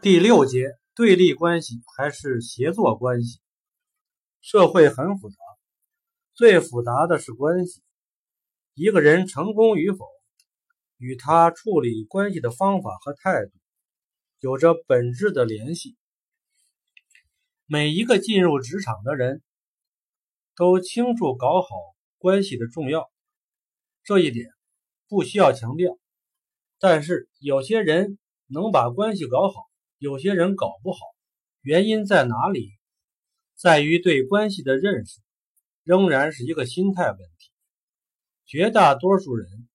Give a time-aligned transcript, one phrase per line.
[0.00, 3.40] 第六节，对立关系还是协作关系？
[4.40, 5.36] 社会很复杂，
[6.34, 7.82] 最复杂的是关系。
[8.74, 10.06] 一个人成功与否，
[10.98, 13.50] 与他处理关系的方法和态度
[14.38, 15.96] 有着本质的联系。
[17.66, 19.42] 每一个进入职场的人
[20.54, 21.68] 都清楚搞好
[22.18, 23.10] 关系的重要，
[24.04, 24.48] 这一点
[25.08, 25.98] 不需要强调。
[26.78, 29.67] 但是有些人能把关系搞好。
[29.98, 30.98] 有些人搞不好，
[31.60, 32.70] 原因在哪里？
[33.56, 35.20] 在于对关系的认识
[35.82, 37.50] 仍然是一个心态问题。
[38.46, 39.68] 绝大多数人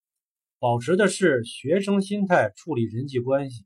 [0.60, 3.66] 保持的是学生心态处理人际关系。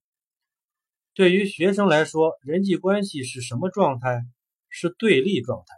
[1.14, 4.24] 对于学生来说，人际关系是什么状态？
[4.70, 5.76] 是对立状态。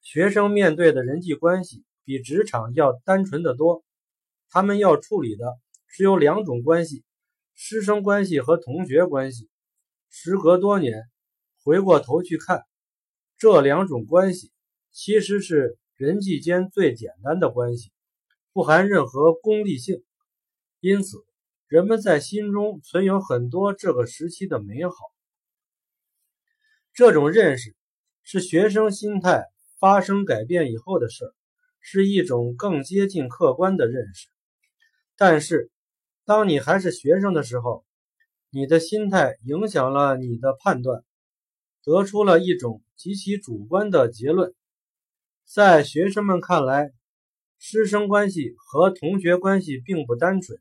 [0.00, 3.84] 学生面对的人际关系比职场要单纯的多，
[4.48, 5.58] 他们要处理的
[5.88, 7.04] 只有两种关系：
[7.54, 9.50] 师生关系和同学关系。
[10.16, 11.02] 时隔多年，
[11.64, 12.62] 回过头去看，
[13.36, 14.52] 这两种关系
[14.92, 17.90] 其实是人际间最简单的关系，
[18.52, 20.04] 不含任何功利性。
[20.78, 21.18] 因此，
[21.66, 24.94] 人们在心中存有很多这个时期的美好。
[26.92, 27.74] 这种认识
[28.22, 29.42] 是学生心态
[29.80, 31.34] 发生改变以后的事儿，
[31.80, 34.28] 是一种更接近客观的认识。
[35.16, 35.72] 但是，
[36.24, 37.84] 当你还是学生的时候，
[38.56, 41.02] 你的心态影响了你的判断，
[41.82, 44.54] 得出了一种极其主观的结论。
[45.44, 46.92] 在学生们看来，
[47.58, 50.56] 师生关系和同学关系并不单纯，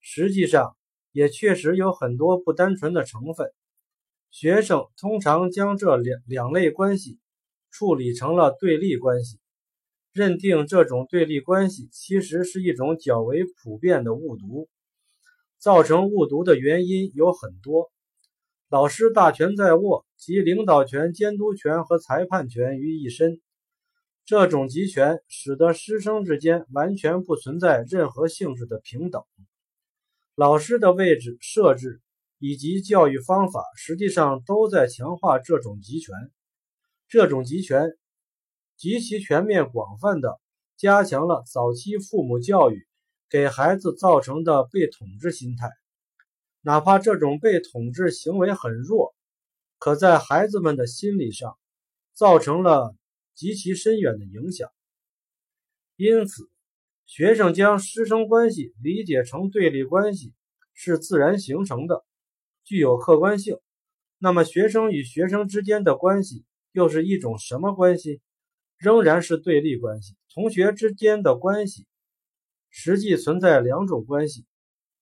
[0.00, 0.76] 实际上
[1.12, 3.52] 也确实有很多不单纯的成分。
[4.32, 7.20] 学生通常将这两两类关系
[7.70, 9.38] 处理成了对立关系，
[10.12, 14.68] 认定这种对立关系其实是一种较为普遍的误读。
[15.58, 17.90] 造成误读的原因有很多，
[18.68, 23.40] 老师大权在握，集领导权、监督权和裁判权于一身。
[24.24, 29.22] 这种集权使得师生之间完全不存在任何性质的平等。
[30.34, 32.00] 老师的位置设置
[32.38, 36.14] 以及教育方法实际上都在强化这种集权。
[37.08, 37.96] 这种集权
[38.76, 40.38] 极其全面、广泛的
[40.76, 42.86] 加强了早期父母教育。
[43.28, 45.68] 给孩子造成的被统治心态，
[46.60, 49.14] 哪怕这种被统治行为很弱，
[49.78, 51.58] 可在孩子们的心理上
[52.14, 52.94] 造成了
[53.34, 54.70] 极其深远的影响。
[55.96, 56.48] 因此，
[57.04, 60.32] 学生将师生关系理解成对立关系
[60.72, 62.04] 是自然形成的，
[62.64, 63.58] 具有客观性。
[64.18, 68.20] 那么，学生与学生之间的关系又是一种什么关系？
[68.76, 70.14] 仍然是对立关系。
[70.32, 71.86] 同学之间的关系。
[72.78, 74.44] 实际存在两种关系：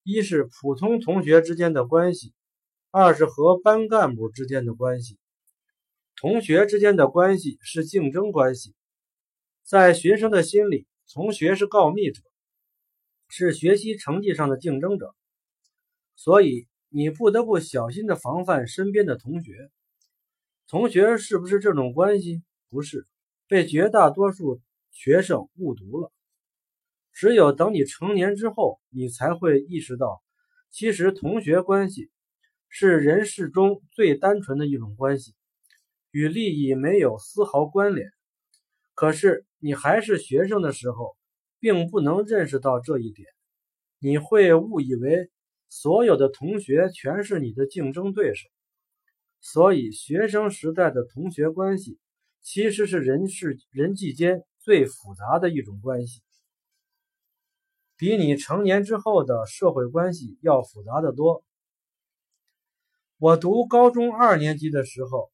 [0.04, 2.32] 一是普通同学之间的关系，
[2.92, 5.18] 二是和班干部之间的关系。
[6.14, 8.76] 同学之间的关系是竞争关系，
[9.64, 12.22] 在学生的心里，同学是告密者，
[13.28, 15.12] 是学习成绩上的竞争者，
[16.14, 19.68] 所以你不得不小心的防范身边的同学。
[20.68, 22.40] 同学是不是这种关系？
[22.70, 23.08] 不是，
[23.48, 24.60] 被绝大多数
[24.92, 26.12] 学生误读了。
[27.14, 30.20] 只有等你成年之后，你才会意识到，
[30.72, 32.10] 其实同学关系
[32.68, 35.32] 是人世中最单纯的一种关系，
[36.10, 38.10] 与利益没有丝毫关联。
[38.94, 41.16] 可是你还是学生的时候，
[41.60, 43.28] 并不能认识到这一点，
[44.00, 45.30] 你会误以为
[45.68, 48.48] 所有的同学全是你的竞争对手。
[49.40, 52.00] 所以，学生时代的同学关系
[52.42, 56.23] 其实是人世人际间最复杂的一种关系。
[57.96, 61.44] 比你成年之后的社会关系要复杂的多。
[63.18, 65.30] 我读高中二年级的时候，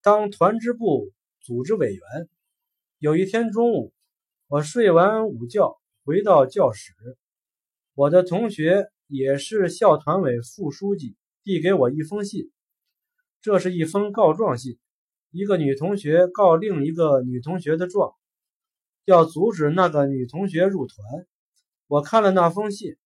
[0.00, 2.28] 当团支部组织委员。
[2.98, 3.92] 有一天中午，
[4.46, 6.94] 我睡完午觉回到教室，
[7.94, 12.52] 我的同学也是校团委副书记递给我一封信。
[13.40, 14.78] 这是一封告状信，
[15.30, 18.14] 一个女同学告另一个女同学的状，
[19.04, 21.26] 要阻止那个女同学入团。
[21.88, 22.96] 我看了那封信，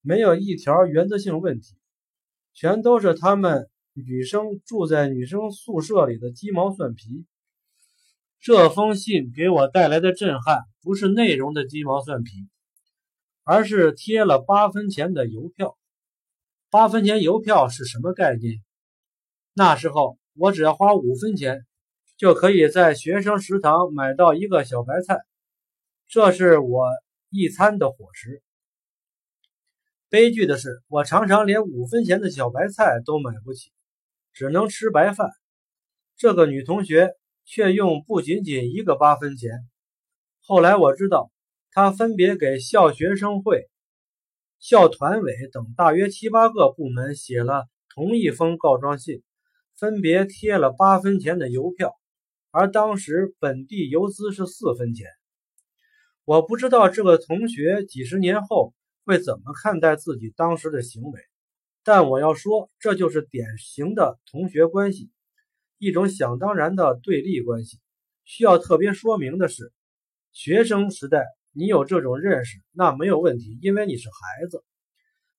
[0.00, 1.74] 没有一条原则性问题，
[2.54, 7.26] 全都是他们女生住在女生宿舍里的鸡毛蒜皮。
[8.38, 12.30] 这封信给我带来的震撼，不是内容的鸡毛蒜皮，
[13.42, 15.76] 而是贴了八分钱的邮票。
[16.70, 18.62] 八分钱邮票是什么概念？
[19.52, 21.66] 那时候我只要花五分钱，
[22.16, 25.18] 就可以在学生食堂买到一个小白菜。
[26.06, 26.88] 这是我。
[27.34, 28.42] 一餐的伙食，
[30.10, 33.72] 悲剧的是，我常常连五分钱的小白菜都买不起，
[34.34, 35.30] 只能吃白饭。
[36.14, 37.14] 这个女同学
[37.46, 39.50] 却用不仅仅一个八分钱。
[40.42, 41.32] 后来我知道，
[41.70, 43.70] 她分别给校学生会、
[44.58, 47.64] 校团委等大约七八个部门写了
[47.94, 49.22] 同一封告状信，
[49.78, 51.98] 分别贴了八分钱的邮票，
[52.50, 55.06] 而当时本地邮资是四分钱。
[56.24, 58.74] 我不知道这个同学几十年后。
[59.04, 61.20] 会怎么看待自己当时的行为？
[61.82, 65.10] 但我要说，这就是典型的同学关系，
[65.78, 67.80] 一种想当然的对立关系。
[68.22, 69.72] 需要特别说明的是，
[70.30, 74.62] 学生时代你有这种认识，那没有问题，因为你是孩子。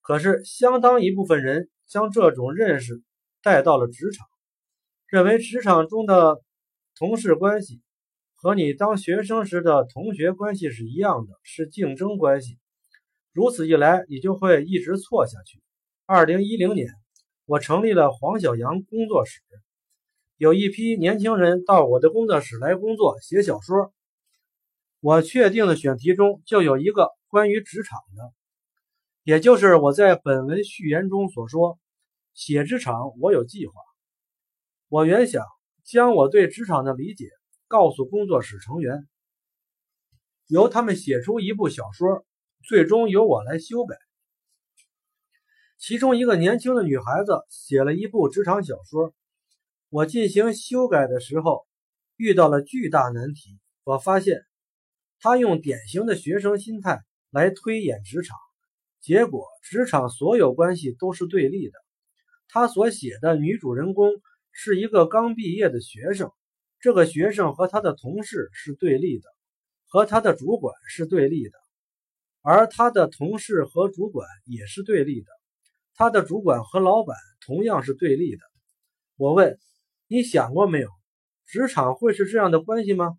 [0.02, 3.02] 可是，相当一部分人将这种认识
[3.42, 4.28] 带到了职场，
[5.08, 6.42] 认为职场中的
[6.98, 7.82] 同事关系
[8.44, 12.60] 和你当学生时的同学关系是一样的，是竞争关系。
[13.32, 15.64] 如此一来，你就会一直错下去。
[16.06, 16.90] 二零一零年，
[17.46, 19.40] 我成立了黄小阳工作室，
[20.36, 23.94] 有一批年轻人到我的工作室来工作，写小说。
[25.00, 28.34] 我确定的选题中就有一个关于职场的，
[29.24, 31.80] 也就是我在本文序言中所说，
[32.34, 33.74] 写职场我有计划。
[34.90, 35.46] 我原想
[35.86, 37.30] 将我对职场的理解
[37.74, 39.08] 告诉工作室成员，
[40.46, 42.24] 由他们写出一部小说。
[42.64, 43.98] 最终由我来修改。
[45.80, 49.16] 其中一个年轻的女孩子写了一部职场小说，
[49.90, 51.66] 我进行修改的时候
[52.16, 53.60] 遇到了巨大难题。
[53.84, 54.46] 我发现
[55.20, 58.38] 她用典型的学生心态来推演职场，
[59.02, 61.74] 结果职场所有关系都是对立的。
[62.50, 64.12] 她所写的女主人公
[64.52, 66.32] 是一个刚毕业的学生，
[66.84, 69.30] 这个学生和他的同事是对立的，
[69.88, 71.58] 和他的主管是对立的。
[72.42, 75.28] 而他的同事和主管也是对立的，
[75.96, 77.16] 他的主管和老板
[77.46, 78.42] 同样是对立的。
[79.16, 79.58] 我问
[80.10, 80.90] ：“你想过没有，
[81.46, 83.14] 职场会是这样的关系吗？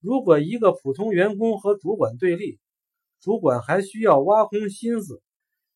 [0.00, 2.58] 如果一个普通员工和主管对立，
[3.20, 5.20] 主管还需要挖空心思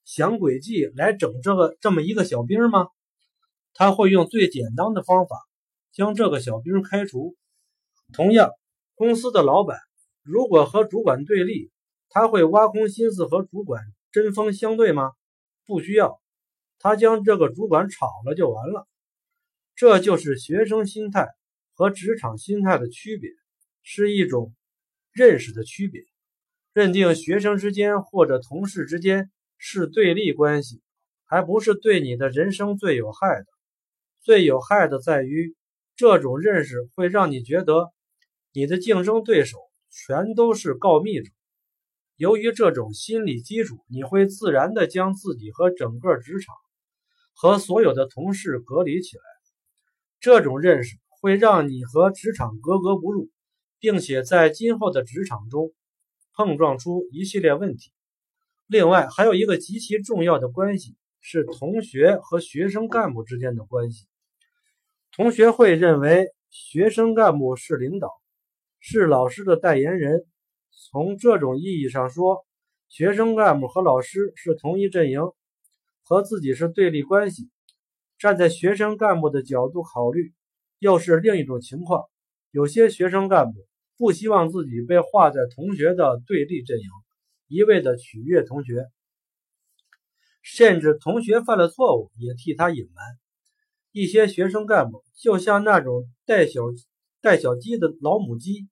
[0.06, 2.88] 想诡计来整这个这么一个小兵吗？
[3.74, 5.36] 他会用最简单的方法
[5.96, 7.36] 将这个小兵开除。
[8.12, 8.50] 同样，
[8.94, 9.78] 公司的老板
[10.22, 11.70] 如果和主管对立，
[12.10, 13.82] 他会挖空心思和主管
[14.12, 15.12] 针锋相对吗？
[15.64, 16.20] 不需要，
[16.78, 18.86] 他将这个主管炒了就完了。
[19.74, 21.28] 这就是学生心态
[21.72, 23.30] 和职场心态的区别，
[23.82, 24.54] 是一种
[25.12, 26.02] 认识的区别。
[26.74, 30.82] 认定学生之间或者同事之间是对立关系，
[31.24, 33.46] 还不是对你的人生最有害的。
[34.20, 35.56] 最有害的在于，
[35.96, 37.90] 这种认识会让你觉得
[38.52, 39.58] 你的竞争对手
[39.90, 41.32] 全都是告密者。
[42.16, 46.54] 由于这种心理基础，你会自然地将自己和整个职场
[47.34, 49.22] 和所有的同事隔离起来。
[50.20, 53.30] 这种认识会让你和职场格格不入，
[53.78, 55.72] 并且在今后的职场中
[56.34, 57.90] 碰撞出一系列问题。
[58.66, 64.06] 另外，还有一个极其重要的关系是同学和学生干部之间的关系。
[65.16, 68.10] 同学会认为学生干部是领导，
[68.80, 70.26] 是老师的代言人。
[70.90, 72.44] 从这种意义上说，
[72.90, 75.22] 学生干部和老师是同一阵营，
[76.02, 77.48] 和自己是对立关系。
[78.18, 80.34] 站在学生干部的角度考虑，
[80.80, 82.04] 又是另一种情况。
[82.50, 86.86] 有些学生干部不希望自己被划在同学的对立阵营，
[87.48, 88.84] 一味的取悦同学，
[90.42, 93.02] 甚至同学犯了错误也替他隐瞒。
[93.98, 96.60] 一些学生干部就像那种带小
[97.22, 98.68] 带小鸡的老母鸡。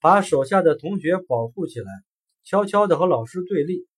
[0.00, 1.86] 把手下的同学保护起来，
[2.44, 3.88] 悄悄地和老师对立。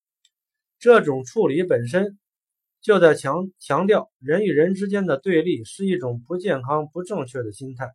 [0.78, 2.18] 这种处理本身
[2.80, 7.90] 就在强强调人与人之间的对立是一种不健康、不正确的心态。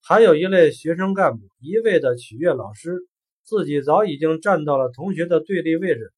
[0.00, 3.00] 还有一类学生干部一味地取悦老师，
[3.42, 6.12] 自己早已经站到了同学的对立位置。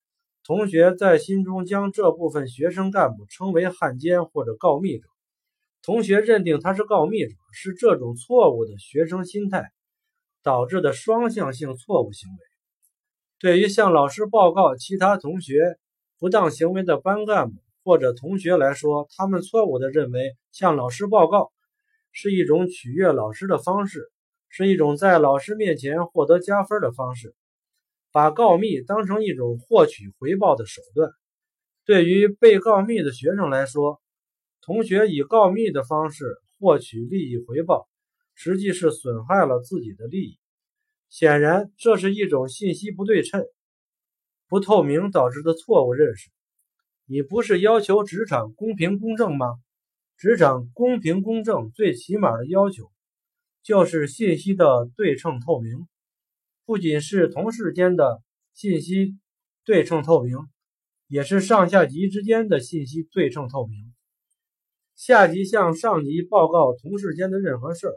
[0.44, 5.08] 同学在心中将这部分学生干部称为汉奸或者告密者。
[5.88, 9.64] 同学认定他是告密者，是这种错误的学生心态。
[10.42, 12.36] 导致的双向性错误行为，
[13.38, 15.78] 对于向老师报告其他同学
[16.18, 21.50] 不当行为的班干部或者同学来说，他们错误地认为向老师报告
[22.12, 24.10] 是一种取悦老师的方式，
[24.48, 27.34] 是一种在老师面前获得加分的方式，
[28.12, 31.10] 把告密当成一种获取回报的手段。
[31.84, 34.00] 对于被告密的学生来说，
[34.60, 37.88] 同学以告密的方式获取利益回报。
[38.40, 40.38] 实际是损害了自己的利益。
[41.08, 43.44] 显然，这是一种信息不对称、
[44.46, 46.30] 不透明导致的错误认识。
[47.04, 49.56] 你不是要求职场公平公正吗？
[50.16, 52.92] 职场公平公正最起码的要求
[53.64, 55.88] 就是信息的对称透明，
[56.64, 58.22] 不仅是同事间的
[58.54, 59.18] 信息
[59.64, 60.36] 对称透明，
[61.08, 63.87] 也是上下级之间的信息对称透明。
[64.98, 67.94] 下级向上级报告同事间的任何事儿，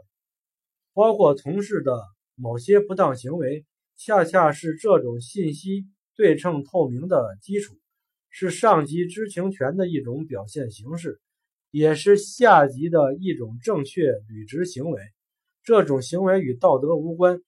[0.94, 2.00] 包括同事的
[2.36, 3.66] 某些不当行为，
[3.96, 5.84] 恰恰是这种信息。
[6.14, 7.74] 对称透明的基础
[8.30, 11.20] 是上级知情权的一种表现形式，
[11.72, 15.02] 也是下级的一种正确履职行为。
[15.64, 17.42] 这种行为与道德无关，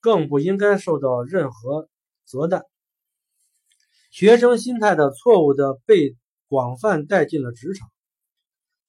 [0.00, 1.88] 更不应该受到任何
[2.26, 2.64] 责难。
[4.10, 6.16] 学生心态的错误的被
[6.48, 7.88] 广泛带进了职场，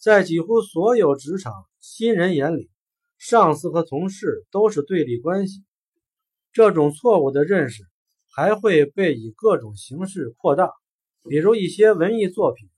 [0.06, 2.70] 在几乎所有职场新人眼里，
[3.18, 5.64] 上司和同事都是对立关系。
[6.54, 7.84] 这种错误的认识。
[8.28, 10.70] 还会被以各种形式扩大，
[11.24, 12.70] 比如一些文艺作品，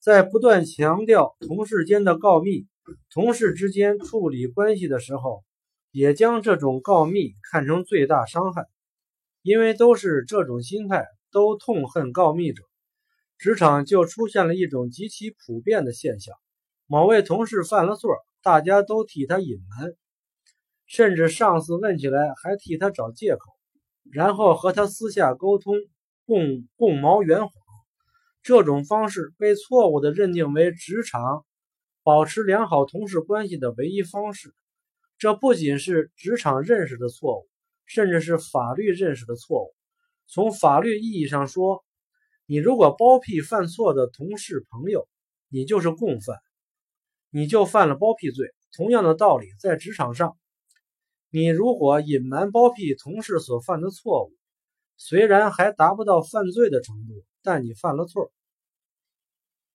[0.00, 2.66] 在不断强调同事间的告密、
[3.10, 5.44] 同事之间处理关系的时候，
[5.90, 8.64] 也将这种告密看成最大伤害，
[9.42, 12.64] 因为都是这种心态，都痛恨告密者，
[13.36, 16.34] 职场就出现了一种极其普遍的现象：
[16.92, 18.10] 某位同事犯了错，
[18.42, 19.94] 大家都替他隐瞒，
[20.84, 23.50] 甚至上司问起来还替他找借口。
[24.12, 25.72] 然后和他私下沟通，
[26.26, 27.50] 共共谋圆谎，
[28.42, 31.46] 这种方式被错误地认定为职场
[32.02, 34.54] 保持良好同事关系的唯一方式。
[35.16, 37.48] 这不仅是职场认识的错误，
[37.86, 39.74] 甚至是法律认识的错误。
[40.26, 41.82] 从法律意义上说，
[42.44, 45.08] 你如果包庇犯错的同事朋友，
[45.48, 46.36] 你就是共犯，
[47.34, 48.54] 你就犯了包庇罪。
[48.72, 50.36] 同样的道理，在职场上。
[51.30, 54.32] 你如果隐瞒包庇同事所犯的错误，
[54.98, 58.30] 虽然还达不到犯罪的程度，但你犯了错。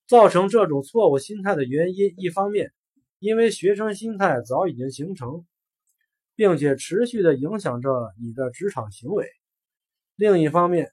[0.06, 2.72] 造成这种错误心态的原因，一方面
[3.18, 5.46] 因为学生心态早已经形成，
[6.36, 9.26] 并且持续的影响着你的职场行为；
[10.16, 10.92] 另一方面，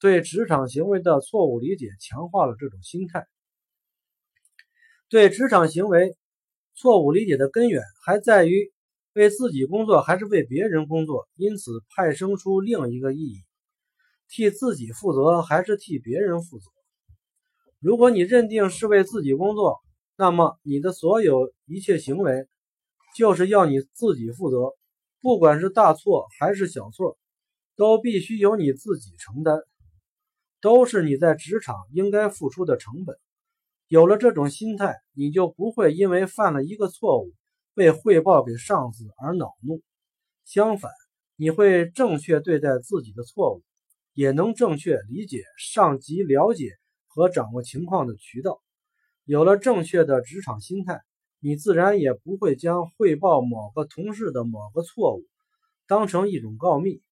[0.00, 3.26] 对职场行为的错误理解强化了这种心态。
[5.14, 6.16] 对职场行为
[6.74, 8.72] 错误理解的根源还在于。
[9.12, 11.28] 为自己工作还是为别人工作？
[11.36, 13.44] 因此派生出另一个意义：
[14.28, 16.64] 替自己负责还是替别人负责？
[17.78, 19.78] 如果你认定是为自己工作，
[20.16, 22.48] 那么你的所有一切行为
[23.16, 24.72] 就是要你自己负责，
[25.20, 27.16] 不管是大错还是小错，
[27.76, 29.60] 都必须由你自己承担，
[30.60, 33.16] 都是你在职场应该付出的成本。
[33.88, 37.32] 有了这种心态，你就不会因为犯了一个错误。
[37.76, 39.82] 被汇报给上司而恼怒，
[40.44, 40.92] 相反，
[41.34, 43.64] 你会正确对待自己的错误，
[44.12, 46.70] 也能正确理解上级了解
[47.08, 48.62] 和掌握情况的渠道。
[49.24, 51.00] 有了正确的职场心态，
[51.40, 55.24] 你自然也不会将汇报某个同事的某个错误
[55.88, 57.02] 当成一种告密，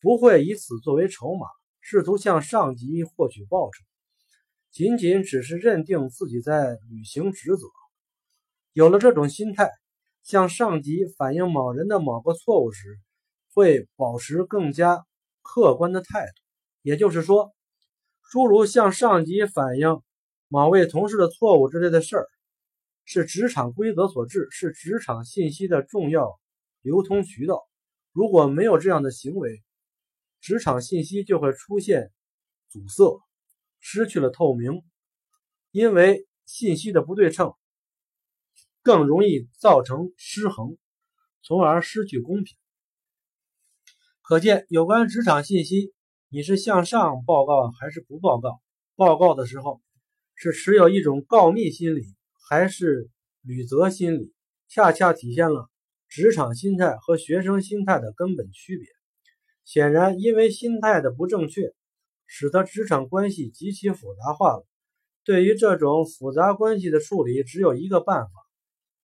[0.00, 1.48] 不会以此作为筹码，
[1.82, 3.84] 试图向上级获取报酬，
[4.72, 7.68] 仅仅只是认定自己在履行职责。
[8.72, 9.70] 有了这种心态。
[10.24, 13.00] 向上级反映某人的某个错误时，
[13.54, 15.04] 会保持更加
[15.42, 16.32] 客观的态度。
[16.82, 17.52] 也就是说，
[18.30, 20.00] 诸如向上级反映
[20.46, 22.28] 某位同事的错误之类的事儿，
[23.04, 26.38] 是职场规则所致，是职场信息的重要
[26.82, 27.60] 流通渠道。
[28.12, 29.60] 如果没有这样的行为，
[30.40, 32.12] 职场信息就会出现
[32.68, 33.20] 阻塞，
[33.82, 34.82] 失去了透明，
[35.72, 37.52] 因为信息的不对称。
[38.80, 40.76] 更容易造成失衡，
[41.42, 42.56] 从而失去公平。
[44.22, 45.92] 可见，有关职场信息，
[46.28, 48.60] 你是向上报告还是不报告？
[48.96, 49.80] 报告的时候，
[50.34, 52.02] 是持有一种告密心理
[52.48, 53.08] 还是
[53.40, 54.32] 履责心理，
[54.68, 55.70] 恰恰体现了
[56.08, 58.86] 职场心态和学生心态的根本区别。
[59.64, 61.72] 显然，因为心态的不正确，
[62.34, 64.66] 使得职场关系极其复杂化了。
[65.22, 68.30] 对于这种复杂关系的处理，只有一个办法。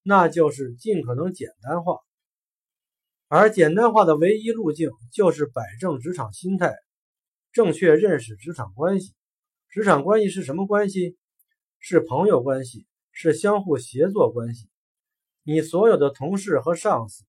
[0.01, 1.99] 那就是尽可能简单化，
[3.27, 6.73] 而简单化的唯一路径就是摆正职场心态，
[7.51, 9.13] 正确认识职场关系。
[9.69, 11.15] 职场关系是什么关系？
[11.77, 14.67] 是朋友关系，是相互协作关系。
[15.43, 17.25] 你所有的同事和上司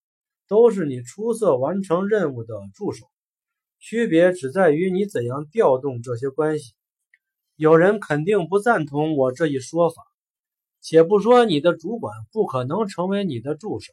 [0.49, 3.05] 都是你出色完成任务的助手，
[3.81, 6.75] 区别只在于你怎样调动这些关系。
[7.57, 10.03] 有人肯定不赞同我这一说法。
[10.83, 13.93] 且不说你的主管不可能成为你的助手，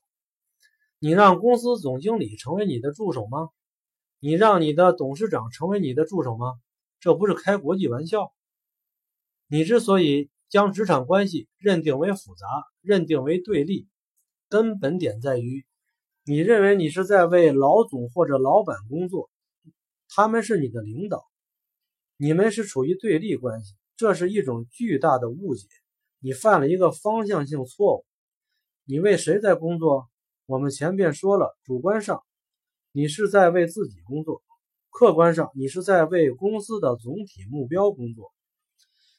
[1.00, 3.50] 你让公司总经理成为你的助手吗？
[4.22, 6.53] 你让你的董事长成为你的助手吗？
[7.01, 8.32] 这不是开国际玩笑。
[9.50, 12.48] 你之所以将职场关系认定为复杂、
[12.79, 13.86] 认定为对立，
[14.48, 15.65] 根本点在于，
[16.24, 19.29] 你认为你是在为老总或者老板工作，
[20.17, 21.27] 他们是你的领导，
[22.17, 25.67] 你们是处于对立关系，这是一种巨大的误解。
[26.21, 28.05] 你犯了一个方向性错误。
[28.83, 30.09] 你为谁在工作？
[30.47, 32.24] 我们前边说了，主观上，
[32.93, 34.41] 你是在为自己工作；
[34.89, 38.33] 客观上，你是在为公司的总体目标工作。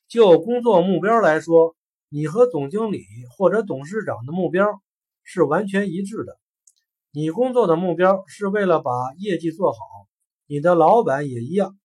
[0.09, 1.77] 就工作目标来说，
[2.09, 3.05] 你和总经理
[3.37, 4.83] 或者董事长的目标
[5.23, 6.37] 是完全一致的。
[7.13, 9.79] 你工作的目标是为了把业绩做好，
[10.51, 11.79] 你的老板也一样。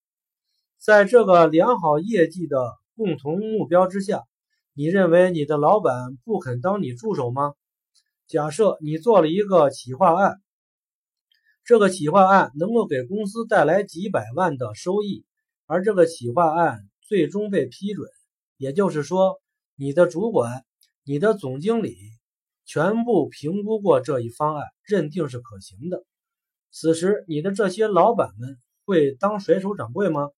[0.78, 2.58] 在这个良好业绩的
[2.96, 4.24] 共同目标之下，
[4.74, 7.56] 你认为你的老板不肯当你助手吗？
[8.26, 10.42] 假设你做了一个企划案，
[11.66, 15.26] 这个企划案能够给公司带来几百万的收益，
[15.66, 18.10] 而这个企划案最终被批准，
[18.56, 19.42] 也就是说，
[19.76, 20.64] 你的主管、
[21.04, 21.98] 你的总经理
[22.66, 26.06] 全部评估过这一方案，认定是可行的。
[26.76, 30.32] 此时，你的这些老板们会当甩手掌柜吗？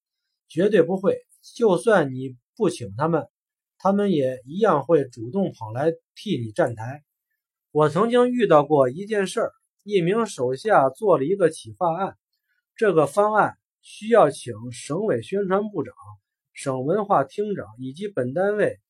[0.49, 1.17] 绝对不会。
[1.55, 3.25] 就算你不请他们，
[3.77, 7.05] 他们也一样会主动跑来替你站台。
[7.71, 12.17] 我曾经遇到过一件事儿，一名手下做了一个企划案，
[12.75, 15.95] 这个方案需要请省委宣传部长、
[16.51, 18.81] 省文化厅长以及本单位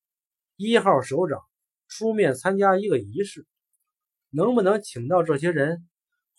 [0.56, 1.40] 一号首长
[1.88, 3.46] 出面参加一个仪式。
[4.32, 5.88] 能不能请到这些人，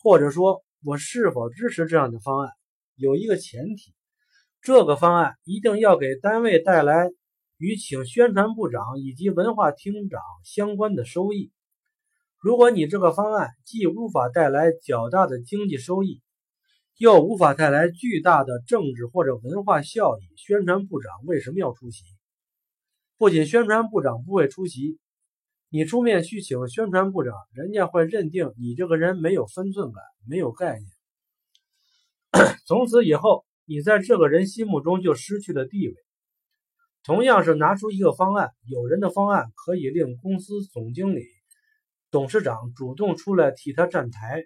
[0.02, 2.50] 或者说我是否支持这样的方案，
[2.94, 3.94] 有一个前提，
[4.60, 7.10] 这个方案一定要给单位带来
[7.56, 11.50] 与请宣传部长以及文化厅长相关的收益。
[12.38, 16.22] 如果你这个方案既无法带来较大的经济收益，
[16.98, 22.04] 又无法带来巨大的政治或者文化效益，宣传部长为什么要出席？
[23.16, 24.98] 不仅宣传部长不会出席，
[25.68, 35.94] 你出面去请宣传部长，人家会认定你这个人没有分寸感，没有概念，从此以后你在这个人心目中就失去了地位。
[37.02, 41.24] 同样是拿出一个方案，有人的方案可以令公司总经理。
[42.10, 44.44] 董事长主动出来替他站台，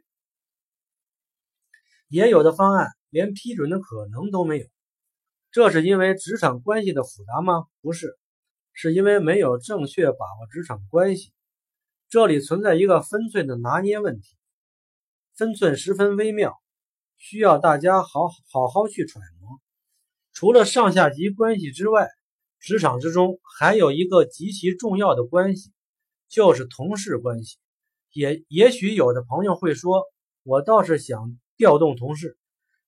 [2.08, 4.66] 也有的方案连批准的可能都没有。
[5.52, 7.64] 这是因为职场关系的复杂吗？
[7.80, 8.18] 不是，
[8.82, 11.34] 是因为没有正确把握职场关系。
[12.08, 14.38] 这里存在一个分寸的拿捏问题，
[15.36, 16.58] 分寸十分微妙，
[17.18, 19.60] 需要大家好好好去揣摩。
[20.32, 22.08] 除了上下级关系之外，
[22.58, 25.74] 职场之中还有一个极其重要的关系。
[26.30, 27.58] 就是同事关系，
[28.14, 30.04] 也也许有的朋友会说，
[30.42, 32.38] 我倒是想调动同事，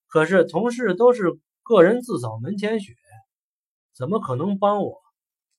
[0.07, 2.95] 可是同事都是个人自扫门前雪，
[3.95, 5.02] 怎么可能帮我？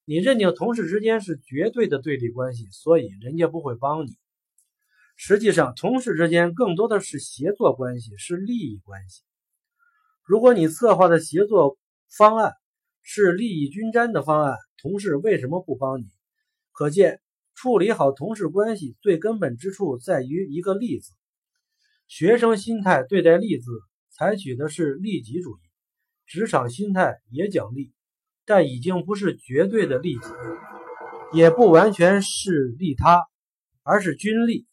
[0.04, 4.16] 你认定同事之间是绝对的对立关系，所以人家不会帮你。
[5.16, 9.22] 实际上，同事之间更多的是协作关系，是利益关系。
[10.24, 12.52] 如果你策划的协作方案
[13.02, 16.06] 是利益均沾的方案，同事为什么不帮你？
[16.72, 17.20] 可见。
[17.56, 21.12] 处理好同事关系最根本之处在于一个“利”字。
[22.08, 23.70] 学生心态对待“利”字
[24.10, 25.60] 采取的是利己主义，
[26.26, 27.92] 职场心态也讲利，
[28.46, 30.28] 但已经不是绝对的利己，
[31.32, 33.26] 也不完全是利他，
[33.82, 34.66] 而是均利。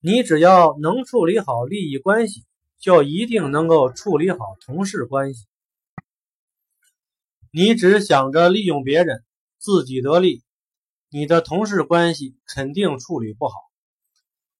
[0.00, 2.44] 你只要能处理好利益关系，
[2.78, 5.46] 就一定能够处理好同事关系。
[7.50, 9.24] 你只想着利用别人，
[9.58, 10.42] 自己得利。
[11.08, 13.54] 你的同事关系肯定处理不好。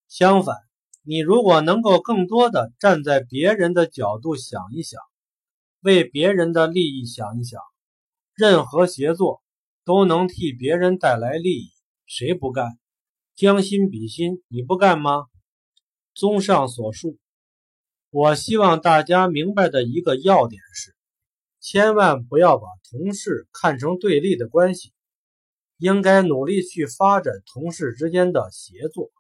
[0.09, 0.57] 相反，
[1.03, 5.01] 你如果能够更多的站在别人的角度想一想，
[5.81, 7.61] 为别人的利益想一想，
[8.35, 9.43] 任何协作
[9.85, 11.71] 都能替别人带来利益，
[12.07, 12.79] 谁不干？
[13.35, 15.27] 将心比心，你不干吗？
[16.15, 17.19] 综上所述，
[18.11, 20.95] 我希望大家明白的一个要点是：
[21.61, 24.93] 千万不要把同事看成对立的关系。
[25.79, 29.11] 应该努力去发展同事之间的协作。